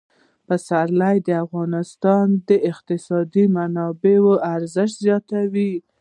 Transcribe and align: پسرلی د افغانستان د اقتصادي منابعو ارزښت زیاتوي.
پسرلی 0.47 1.17
د 1.27 1.29
افغانستان 1.45 2.25
د 2.49 2.49
اقتصادي 2.71 3.45
منابعو 3.57 4.33
ارزښت 4.55 4.95
زیاتوي. 5.05 5.71